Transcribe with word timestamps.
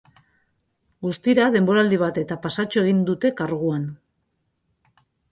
Guztira, 1.07 1.43
denboraldi 1.55 1.99
bat 2.03 2.17
eta 2.21 2.37
pasatxo 2.45 2.81
egin 2.85 3.03
duten 3.09 3.35
karguan. 3.41 3.83